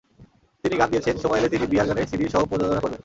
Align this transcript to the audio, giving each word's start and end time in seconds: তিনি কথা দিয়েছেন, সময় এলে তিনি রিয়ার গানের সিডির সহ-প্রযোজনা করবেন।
তিনি 0.63 0.75
কথা 0.75 0.87
দিয়েছেন, 0.87 1.15
সময় 1.17 1.39
এলে 1.39 1.49
তিনি 1.49 1.65
রিয়ার 1.65 1.87
গানের 1.87 2.07
সিডির 2.07 2.33
সহ-প্রযোজনা 2.33 2.79
করবেন। 2.79 2.99